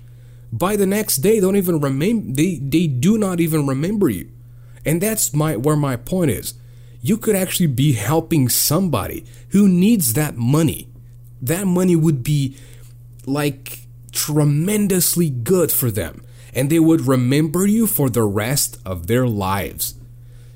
By 0.52 0.76
the 0.76 0.88
next 0.88 1.18
day, 1.18 1.40
don't 1.40 1.56
even 1.56 1.80
remember. 1.80 2.34
They, 2.34 2.56
they 2.56 2.88
do 2.88 3.18
not 3.20 3.40
even 3.40 3.68
remember 3.68 4.10
you, 4.10 4.32
and 4.84 5.00
that's 5.00 5.34
my 5.34 5.56
where 5.56 5.76
my 5.76 5.96
point 5.96 6.32
is. 6.32 6.56
You 7.02 7.18
could 7.18 7.36
actually 7.36 7.68
be 7.68 7.94
helping 7.94 8.50
somebody 8.50 9.26
who 9.50 9.70
needs 9.70 10.14
that 10.14 10.36
money. 10.36 10.90
That 11.42 11.66
money 11.66 11.96
would 11.96 12.24
be 12.24 12.58
like 13.26 13.82
tremendously 14.12 15.30
good 15.30 15.72
for 15.72 15.92
them 15.92 16.24
and 16.60 16.70
they 16.70 16.80
would 16.80 17.08
remember 17.08 17.66
you 17.66 17.88
for 17.88 18.10
the 18.10 18.24
rest 18.24 18.80
of 18.86 19.08
their 19.08 19.26
lives. 19.26 19.96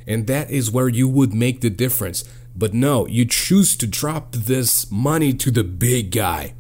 And 0.06 0.28
that 0.28 0.52
is 0.52 0.70
where 0.70 0.90
you 0.90 1.08
would 1.08 1.34
make 1.34 1.62
the 1.62 1.70
difference. 1.70 2.26
But 2.54 2.74
no, 2.74 3.08
you 3.08 3.24
choose 3.24 3.78
to 3.78 3.88
drop 3.88 4.34
this 4.34 4.92
money 4.92 5.32
to 5.36 5.50
the 5.50 5.64
big 5.64 6.12
guy. 6.12 6.56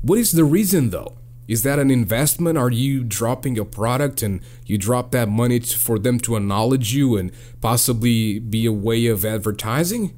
What 0.00 0.20
is 0.20 0.30
the 0.30 0.44
reason 0.44 0.90
though? 0.90 1.18
Is 1.48 1.64
that 1.64 1.80
an 1.80 1.90
investment? 1.90 2.56
Are 2.56 2.70
you 2.70 3.02
dropping 3.02 3.58
a 3.58 3.64
product 3.64 4.22
and 4.22 4.40
you 4.64 4.78
drop 4.78 5.10
that 5.10 5.28
money 5.28 5.58
to, 5.58 5.76
for 5.76 5.98
them 5.98 6.20
to 6.20 6.36
acknowledge 6.36 6.94
you 6.94 7.16
and 7.16 7.32
possibly 7.60 8.38
be 8.38 8.64
a 8.64 8.72
way 8.72 9.06
of 9.06 9.24
advertising? 9.24 10.14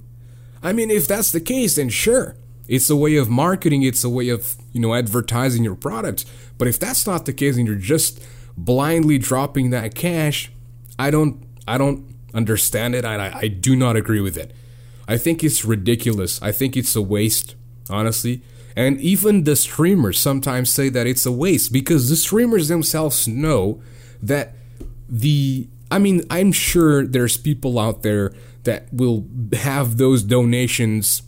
I 0.63 0.75
mean, 0.75 0.91
if 0.91 1.09
that's 1.09 1.33
the 1.33 1.41
case, 1.41 1.77
then 1.77 1.89
sure. 1.89 2.37
It's 2.69 2.91
a 2.91 2.97
way 2.97 3.17
of 3.17 3.31
marketing, 3.31 3.85
it's 3.85 4.05
a 4.05 4.11
way 4.11 4.29
of, 4.29 4.55
you 4.75 4.81
know, 4.83 4.95
advertising 4.95 5.65
your 5.65 5.77
product. 5.77 6.27
But 6.59 6.69
if 6.69 6.79
that's 6.79 7.07
not 7.07 7.25
the 7.25 7.33
case 7.33 7.57
and 7.57 7.67
you're 7.67 7.77
just 7.77 8.21
blindly 8.57 9.19
dropping 9.19 9.71
that 9.71 9.95
cash, 9.95 10.51
I 10.99 11.11
don't 11.11 11.47
I 11.69 11.79
don't 11.79 12.15
understand 12.35 12.95
it. 12.95 13.05
I, 13.05 13.33
I 13.35 13.49
do 13.49 13.75
not 13.75 13.97
agree 13.97 14.21
with 14.21 14.37
it. 14.37 14.55
I 15.09 15.17
think 15.17 15.43
it's 15.45 15.65
ridiculous. 15.65 16.41
I 16.43 16.53
think 16.53 16.77
it's 16.77 16.95
a 16.97 17.03
waste, 17.03 17.55
honestly. 17.89 18.43
And 18.77 19.01
even 19.01 19.45
the 19.45 19.57
streamers 19.57 20.19
sometimes 20.19 20.73
say 20.73 20.89
that 20.91 21.07
it's 21.07 21.25
a 21.25 21.33
waste 21.33 21.73
because 21.73 22.11
the 22.11 22.17
streamers 22.17 22.69
themselves 22.69 23.27
know 23.27 23.81
that 24.23 24.55
the 25.09 25.69
I 25.91 25.99
mean, 25.99 26.23
I'm 26.31 26.53
sure 26.53 27.07
there's 27.07 27.37
people 27.37 27.79
out 27.79 28.03
there 28.03 28.35
that 28.65 28.93
will 28.93 29.25
have 29.53 29.97
those 29.97 30.25
donations 30.25 31.23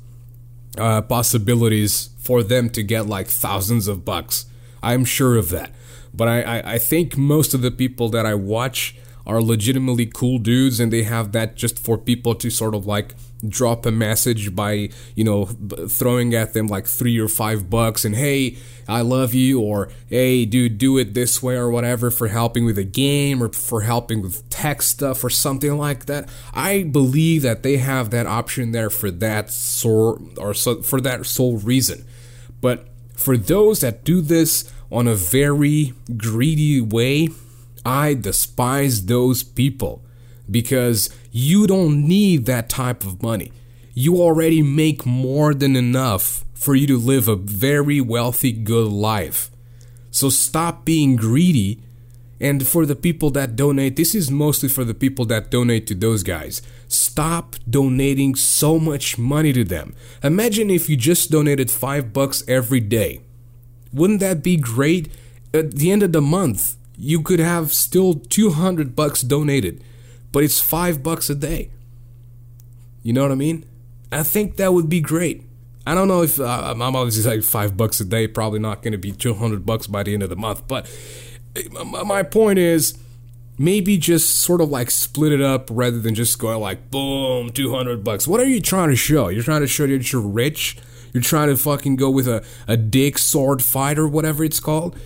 uh, 0.76 1.02
possibilities 1.02 2.11
for 2.18 2.42
them 2.42 2.68
to 2.70 2.82
get 2.82 3.06
like 3.06 3.28
thousands 3.28 3.87
of 3.87 4.04
bucks. 4.04 4.47
I'm 4.82 5.04
sure 5.04 5.37
of 5.37 5.50
that. 5.50 5.70
But 6.18 6.28
I, 6.28 6.42
I, 6.42 6.72
I 6.75 6.78
think 6.78 7.16
most 7.16 7.54
of 7.54 7.62
the 7.62 7.70
people 7.70 8.10
that 8.10 8.26
I 8.26 8.34
watch 8.34 8.94
are 9.26 9.40
legitimately 9.40 10.06
cool 10.06 10.38
dudes 10.38 10.80
and 10.80 10.92
they 10.92 11.04
have 11.04 11.32
that 11.32 11.54
just 11.54 11.78
for 11.78 11.96
people 11.96 12.34
to 12.34 12.50
sort 12.50 12.75
of 12.75 12.87
like 12.87 13.14
drop 13.46 13.87
a 13.87 13.90
message 13.90 14.56
by 14.56 14.88
you 15.14 15.22
know 15.22 15.44
throwing 15.44 16.34
at 16.34 16.54
them 16.54 16.66
like 16.66 16.87
three 16.87 17.18
or 17.18 17.28
five 17.28 17.70
bucks 17.70 18.04
and 18.04 18.16
hey 18.16 18.56
i 18.88 19.00
love 19.00 19.34
you 19.34 19.60
or 19.60 19.90
hey 20.08 20.44
dude 20.44 20.76
do 20.76 20.98
it 20.98 21.14
this 21.14 21.40
way 21.40 21.54
or 21.54 21.70
whatever 21.70 22.10
for 22.10 22.26
helping 22.28 22.64
with 22.64 22.78
a 22.78 22.84
game 22.84 23.40
or 23.40 23.52
for 23.52 23.82
helping 23.82 24.22
with 24.22 24.48
tech 24.58 24.82
stuff 24.82 25.22
or 25.22 25.30
something 25.30 25.78
like 25.78 26.06
that. 26.06 26.28
I 26.52 26.82
believe 26.82 27.42
that 27.42 27.62
they 27.62 27.76
have 27.76 28.10
that 28.10 28.26
option 28.26 28.72
there 28.72 28.90
for 28.90 29.10
that 29.12 29.52
sort 29.52 30.20
or 30.37 30.52
so, 30.52 30.82
for 30.82 31.00
that 31.02 31.25
sole 31.26 31.58
reason. 31.58 32.04
But 32.60 32.88
for 33.14 33.37
those 33.37 33.80
that 33.80 34.02
do 34.02 34.20
this 34.20 34.72
on 34.90 35.07
a 35.07 35.14
very 35.14 35.92
greedy 36.16 36.80
way, 36.80 37.28
I 37.85 38.14
despise 38.14 39.07
those 39.07 39.42
people 39.42 40.02
because 40.50 41.11
you 41.30 41.66
don't 41.66 42.07
need 42.07 42.47
that 42.47 42.68
type 42.68 43.04
of 43.04 43.23
money. 43.23 43.52
You 43.95 44.16
already 44.16 44.62
make 44.62 45.04
more 45.04 45.54
than 45.54 45.76
enough 45.76 46.45
for 46.54 46.75
you 46.75 46.87
to 46.87 46.99
live 46.99 47.28
a 47.28 47.37
very 47.37 48.00
wealthy, 48.00 48.52
good 48.52 48.88
life. 48.88 49.50
So 50.11 50.30
stop 50.30 50.85
being 50.85 51.16
greedy. 51.16 51.83
And 52.40 52.66
for 52.66 52.87
the 52.87 52.97
people 52.97 53.30
that 53.30 53.57
donate, 53.57 53.97
this 53.97 54.14
is 54.14 54.30
mostly 54.30 54.68
for 54.68 54.85
the 54.85 54.95
people 54.95 55.25
that 55.26 55.50
donate 55.50 55.87
to 55.88 55.95
those 55.95 56.23
guys. 56.23 56.62
Stop 56.87 57.57
donating 57.68 58.37
so 58.37 58.78
much 58.78 59.18
money 59.18 59.52
to 59.52 59.64
them. 59.64 59.95
Imagine 60.23 60.71
if 60.71 60.88
you 60.88 60.97
just 60.97 61.30
donated 61.30 61.71
five 61.71 62.12
bucks 62.12 62.45
every 62.47 62.80
day. 62.80 63.21
Wouldn't 63.92 64.21
that 64.21 64.42
be 64.42 64.57
great? 64.57 65.11
At 65.54 65.73
the 65.73 65.90
end 65.90 66.02
of 66.02 66.12
the 66.12 66.21
month, 66.21 66.76
you 66.97 67.23
could 67.23 67.40
have 67.40 67.73
still 67.73 68.14
200 68.14 68.95
bucks 68.95 69.23
donated, 69.23 69.83
but 70.33 70.45
it's 70.45 70.61
5 70.61 71.02
bucks 71.02 71.30
a 71.30 71.35
day. 71.35 71.71
You 73.02 73.12
know 73.12 73.23
what 73.23 73.33
I 73.33 73.37
mean? 73.37 73.64
I 74.11 74.23
think 74.23 74.57
that 74.57 74.73
would 74.73 74.88
be 74.88 75.00
great. 75.00 75.45
I 75.87 75.95
don't 75.95 76.09
know 76.09 76.23
if 76.23 76.38
uh, 76.38 76.45
I'm 76.45 76.83
obviously 76.83 77.30
like 77.30 77.42
five 77.42 77.76
bucks 77.76 77.99
a 78.00 78.04
day, 78.04 78.28
probably 78.28 78.59
not 78.59 78.83
going 78.83 78.92
to 78.92 78.99
be 78.99 79.12
200 79.12 79.64
bucks 79.64 79.87
by 79.87 80.02
the 80.02 80.12
end 80.12 80.23
of 80.23 80.28
the 80.28 80.37
month. 80.37 80.68
But 80.68 80.87
uh, 81.57 81.85
my 81.85 82.23
point 82.23 82.59
is 82.59 82.99
maybe 83.59 83.97
just 83.97 84.40
sort 84.40 84.61
of 84.61 84.68
like 84.68 84.90
split 84.90 85.33
it 85.33 85.40
up 85.40 85.68
rather 85.71 85.99
than 85.99 86.14
just 86.14 86.38
going 86.38 86.61
like 86.61 86.90
boom 86.90 87.50
200 87.50 88.04
bucks 88.04 88.28
what 88.28 88.38
are 88.38 88.47
you 88.47 88.61
trying 88.61 88.88
to 88.88 88.95
show 88.95 89.28
you're 89.28 89.42
trying 89.42 89.61
to 89.61 89.66
show 89.66 89.85
that 89.85 90.12
you're 90.12 90.23
rich 90.23 90.76
you're 91.12 91.22
trying 91.22 91.48
to 91.48 91.56
fucking 91.56 91.96
go 91.96 92.10
with 92.10 92.28
a, 92.28 92.44
a 92.66 92.76
dick 92.76 93.18
sword 93.18 93.62
fight 93.62 93.98
or 93.98 94.08
whatever 94.08 94.44
it's 94.44 94.60
called? 94.60 94.98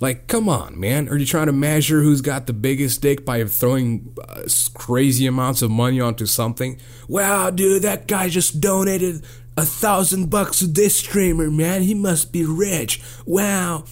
Like 0.00 0.26
come 0.26 0.48
on 0.48 0.78
man. 0.78 1.08
Are 1.08 1.16
you 1.16 1.26
trying 1.26 1.46
to 1.46 1.52
measure 1.52 2.02
who's 2.02 2.20
got 2.20 2.46
the 2.46 2.52
biggest 2.52 3.00
dick 3.00 3.24
by 3.24 3.44
throwing 3.44 4.16
uh, 4.28 4.42
crazy 4.74 5.26
amounts 5.26 5.62
of 5.62 5.70
money 5.70 6.00
onto 6.00 6.26
something? 6.26 6.80
Wow 7.08 7.50
dude 7.50 7.82
that 7.82 8.06
guy 8.06 8.28
just 8.28 8.60
donated 8.60 9.24
a 9.56 9.64
thousand 9.64 10.30
bucks 10.30 10.58
to 10.58 10.66
this 10.66 10.96
streamer 10.96 11.50
man. 11.50 11.82
He 11.82 11.94
must 11.94 12.32
be 12.32 12.44
rich. 12.44 13.00
Wow. 13.24 13.84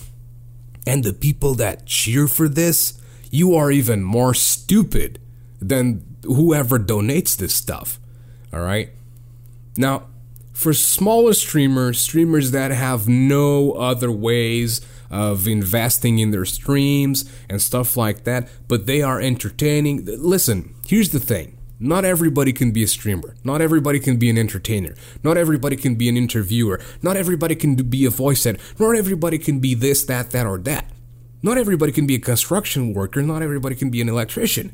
And 0.86 1.04
the 1.04 1.12
people 1.12 1.54
that 1.54 1.86
cheer 1.86 2.26
for 2.26 2.48
this 2.48 2.98
you 3.32 3.54
are 3.54 3.70
even 3.70 4.02
more 4.02 4.34
stupid 4.34 5.18
than 5.58 6.04
whoever 6.24 6.78
donates 6.78 7.36
this 7.36 7.54
stuff. 7.54 7.98
All 8.52 8.60
right? 8.60 8.90
Now, 9.76 10.08
for 10.52 10.73
smaller 10.73 11.32
streamers, 11.32 12.00
streamers 12.00 12.50
that 12.50 12.71
have 12.71 13.09
no 13.09 13.73
other 13.73 14.11
ways 14.11 14.80
of 15.11 15.47
investing 15.47 16.18
in 16.18 16.30
their 16.30 16.44
streams 16.44 17.30
and 17.49 17.61
stuff 17.61 17.97
like 17.97 18.25
that, 18.25 18.49
but 18.68 18.87
they 18.87 19.02
are 19.02 19.21
entertaining. 19.21 20.04
Listen, 20.06 20.75
here's 20.87 21.11
the 21.11 21.21
thing. 21.21 21.59
Not 21.78 22.04
everybody 22.04 22.52
can 22.52 22.71
be 22.71 22.85
a 22.85 22.87
streamer. 22.87 23.35
Not 23.42 23.61
everybody 23.61 23.99
can 23.99 24.16
be 24.16 24.30
an 24.30 24.38
entertainer. 24.38 24.94
Not 25.25 25.37
everybody 25.37 25.75
can 25.75 25.97
be 25.97 26.09
an 26.09 26.16
interviewer. 26.16 26.80
Not 27.02 27.16
everybody 27.16 27.56
can 27.56 27.75
be 27.75 28.06
a 28.06 28.11
voice 28.11 28.47
actor. 28.47 28.62
Not 28.78 28.94
everybody 28.94 29.37
can 29.37 29.59
be 29.59 29.75
this, 29.75 30.04
that, 30.04 30.30
that, 30.30 30.47
or 30.47 30.59
that. 30.59 30.87
Not 31.42 31.59
everybody 31.59 31.90
can 31.90 32.06
be 32.06 32.14
a 32.14 32.21
construction 32.21 32.94
worker, 32.94 33.21
not 33.21 33.42
everybody 33.42 33.75
can 33.75 33.90
be 33.90 34.00
an 34.00 34.09
electrician. 34.09 34.73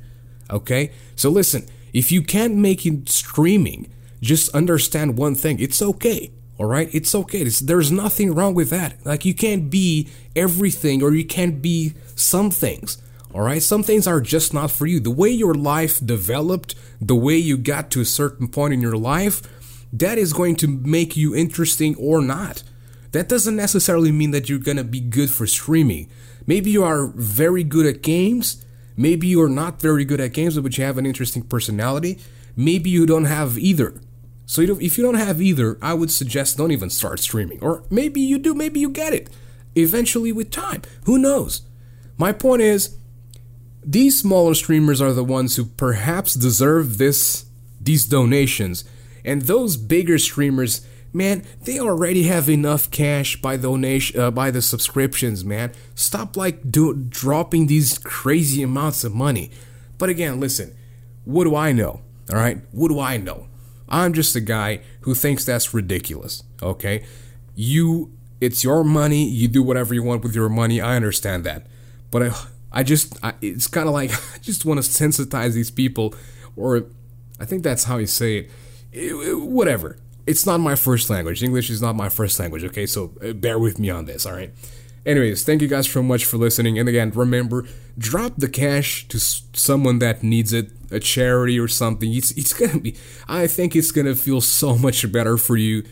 Okay? 0.50 0.92
So 1.16 1.30
listen, 1.30 1.66
if 1.94 2.12
you 2.12 2.22
can't 2.22 2.56
make 2.56 2.84
it 2.84 3.08
streaming, 3.08 3.90
just 4.20 4.54
understand 4.54 5.16
one 5.16 5.34
thing. 5.34 5.60
It's 5.60 5.80
okay. 5.80 6.32
All 6.58 6.66
right? 6.66 6.92
It's 6.92 7.14
okay. 7.14 7.42
It's, 7.42 7.60
there's 7.60 7.92
nothing 7.92 8.34
wrong 8.34 8.54
with 8.54 8.70
that. 8.70 9.04
Like 9.06 9.24
you 9.24 9.34
can't 9.34 9.70
be 9.70 10.08
everything 10.34 11.02
or 11.02 11.14
you 11.14 11.24
can't 11.24 11.62
be 11.62 11.94
some 12.16 12.50
things. 12.50 13.00
All 13.32 13.42
right? 13.42 13.62
Some 13.62 13.82
things 13.82 14.06
are 14.06 14.20
just 14.20 14.52
not 14.52 14.70
for 14.70 14.86
you. 14.86 14.98
The 14.98 15.10
way 15.10 15.30
your 15.30 15.54
life 15.54 16.04
developed, 16.04 16.74
the 17.00 17.14
way 17.14 17.36
you 17.36 17.56
got 17.56 17.90
to 17.92 18.00
a 18.00 18.04
certain 18.04 18.48
point 18.48 18.74
in 18.74 18.80
your 18.80 18.96
life, 18.96 19.42
that 19.92 20.18
is 20.18 20.32
going 20.32 20.56
to 20.56 20.66
make 20.66 21.16
you 21.16 21.34
interesting 21.34 21.94
or 21.96 22.20
not. 22.20 22.62
That 23.12 23.28
doesn't 23.28 23.56
necessarily 23.56 24.12
mean 24.12 24.32
that 24.32 24.48
you're 24.48 24.58
going 24.58 24.76
to 24.76 24.84
be 24.84 25.00
good 25.00 25.30
for 25.30 25.46
streaming. 25.46 26.10
Maybe 26.46 26.70
you 26.70 26.82
are 26.84 27.06
very 27.06 27.64
good 27.64 27.86
at 27.86 28.02
games. 28.02 28.64
Maybe 28.96 29.28
you 29.28 29.40
are 29.42 29.48
not 29.48 29.80
very 29.80 30.04
good 30.04 30.20
at 30.20 30.32
games, 30.32 30.58
but 30.58 30.76
you 30.76 30.84
have 30.84 30.98
an 30.98 31.06
interesting 31.06 31.42
personality. 31.42 32.18
Maybe 32.56 32.90
you 32.90 33.06
don't 33.06 33.26
have 33.26 33.56
either. 33.56 34.00
So 34.48 34.62
if 34.62 34.96
you 34.96 35.04
don't 35.04 35.16
have 35.16 35.42
either, 35.42 35.76
I 35.82 35.92
would 35.92 36.10
suggest 36.10 36.56
don't 36.56 36.72
even 36.72 36.88
start 36.88 37.20
streaming. 37.20 37.60
Or 37.60 37.84
maybe 37.90 38.18
you 38.18 38.38
do, 38.38 38.54
maybe 38.54 38.80
you 38.80 38.88
get 38.88 39.12
it. 39.12 39.28
Eventually 39.76 40.32
with 40.32 40.50
time. 40.50 40.80
Who 41.04 41.18
knows? 41.18 41.62
My 42.16 42.32
point 42.32 42.62
is 42.62 42.96
these 43.84 44.18
smaller 44.18 44.54
streamers 44.54 45.02
are 45.02 45.12
the 45.12 45.22
ones 45.22 45.56
who 45.56 45.66
perhaps 45.66 46.32
deserve 46.32 46.96
this 46.96 47.44
these 47.78 48.06
donations 48.06 48.84
and 49.22 49.42
those 49.42 49.76
bigger 49.76 50.18
streamers 50.18 50.80
man, 51.12 51.44
they 51.62 51.78
already 51.78 52.24
have 52.24 52.48
enough 52.48 52.90
cash 52.90 53.40
by 53.40 53.56
donation 53.56 54.18
uh, 54.18 54.30
by 54.30 54.50
the 54.50 54.62
subscriptions, 54.62 55.44
man. 55.44 55.72
Stop 55.94 56.36
like 56.36 56.70
do, 56.70 56.94
dropping 56.94 57.66
these 57.66 57.98
crazy 57.98 58.62
amounts 58.62 59.04
of 59.04 59.14
money. 59.14 59.50
But 59.98 60.08
again, 60.08 60.40
listen, 60.40 60.76
what 61.24 61.44
do 61.44 61.54
I 61.54 61.72
know? 61.72 62.00
All 62.30 62.36
right, 62.36 62.58
what 62.72 62.88
do 62.88 63.00
I 63.00 63.16
know? 63.16 63.48
I'm 63.88 64.12
just 64.12 64.36
a 64.36 64.40
guy 64.40 64.80
who 65.02 65.14
thinks 65.14 65.44
that's 65.44 65.72
ridiculous. 65.72 66.42
Okay, 66.62 67.04
you, 67.54 68.12
it's 68.40 68.64
your 68.64 68.84
money. 68.84 69.28
You 69.28 69.48
do 69.48 69.62
whatever 69.62 69.94
you 69.94 70.02
want 70.02 70.22
with 70.22 70.34
your 70.34 70.48
money. 70.48 70.80
I 70.80 70.96
understand 70.96 71.44
that, 71.44 71.66
but 72.10 72.22
I, 72.22 72.30
I 72.72 72.82
just, 72.82 73.16
I, 73.24 73.34
it's 73.40 73.66
kind 73.66 73.88
of 73.88 73.94
like 73.94 74.10
I 74.34 74.38
just 74.38 74.64
want 74.64 74.82
to 74.82 74.88
sensitize 74.88 75.54
these 75.54 75.70
people, 75.70 76.14
or 76.56 76.86
I 77.40 77.44
think 77.44 77.62
that's 77.62 77.84
how 77.84 77.98
you 77.98 78.06
say 78.06 78.38
it. 78.38 78.50
it, 78.92 79.12
it 79.12 79.40
whatever 79.40 79.98
it's 80.28 80.44
not 80.44 80.58
my 80.60 80.74
first 80.74 81.08
language. 81.08 81.42
English 81.42 81.70
is 81.70 81.80
not 81.80 81.96
my 81.96 82.10
first 82.10 82.38
language, 82.38 82.62
okay? 82.62 82.84
So 82.84 83.14
uh, 83.24 83.32
bear 83.32 83.58
with 83.58 83.78
me 83.78 83.88
on 83.88 84.04
this, 84.04 84.26
all 84.26 84.34
right? 84.34 84.52
Anyways, 85.06 85.42
thank 85.42 85.62
you 85.62 85.68
guys 85.68 85.90
so 85.90 86.02
much 86.02 86.26
for 86.26 86.36
listening. 86.36 86.78
And 86.78 86.86
again, 86.86 87.10
remember, 87.12 87.64
drop 87.96 88.34
the 88.36 88.48
cash 88.48 89.08
to 89.08 89.18
someone 89.18 90.00
that 90.00 90.22
needs 90.22 90.52
it, 90.52 90.70
a 90.90 91.00
charity 91.00 91.58
or 91.58 91.68
something. 91.68 92.12
It's, 92.12 92.30
it's 92.32 92.52
gonna 92.52 92.78
be, 92.78 92.96
I 93.28 93.46
think 93.46 93.76
it's 93.76 93.90
gonna 93.90 94.14
feel 94.14 94.40
so 94.40 94.76
much 94.86 95.10
better 95.10 95.36
for 95.36 95.56
you, 95.56 95.84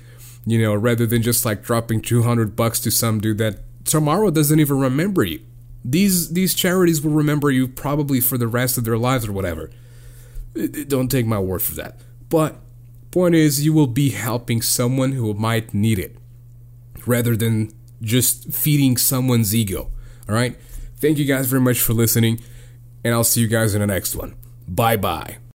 you 0.44 0.60
know, 0.60 0.74
rather 0.74 1.06
than 1.06 1.22
just 1.22 1.44
like 1.44 1.62
dropping 1.62 2.02
200 2.02 2.56
bucks 2.56 2.80
to 2.80 2.90
some 2.90 3.20
dude 3.20 3.38
that 3.38 3.60
tomorrow 3.84 4.30
doesn't 4.30 4.60
even 4.60 4.78
remember 4.78 5.24
you. 5.24 5.40
These, 5.84 6.32
these 6.32 6.54
charities 6.54 7.00
will 7.00 7.12
remember 7.12 7.50
you 7.50 7.68
probably 7.68 8.20
for 8.20 8.36
the 8.36 8.48
rest 8.48 8.76
of 8.76 8.84
their 8.84 8.98
lives 8.98 9.28
or 9.28 9.32
whatever. 9.32 9.70
Don't 10.88 11.10
take 11.10 11.26
my 11.26 11.38
word 11.38 11.62
for 11.62 11.74
that. 11.74 12.00
But 12.28 12.56
Point 13.16 13.34
is, 13.34 13.64
you 13.64 13.72
will 13.72 13.86
be 13.86 14.10
helping 14.10 14.60
someone 14.60 15.12
who 15.12 15.32
might 15.32 15.72
need 15.72 15.98
it 15.98 16.18
rather 17.06 17.34
than 17.34 17.72
just 18.02 18.52
feeding 18.52 18.98
someone's 18.98 19.54
ego. 19.54 19.90
All 20.28 20.34
right? 20.34 20.54
Thank 20.98 21.16
you 21.16 21.24
guys 21.24 21.46
very 21.46 21.62
much 21.62 21.80
for 21.80 21.94
listening, 21.94 22.40
and 23.02 23.14
I'll 23.14 23.24
see 23.24 23.40
you 23.40 23.48
guys 23.48 23.74
in 23.74 23.80
the 23.80 23.86
next 23.86 24.14
one. 24.14 24.34
Bye 24.68 24.96
bye. 24.96 25.38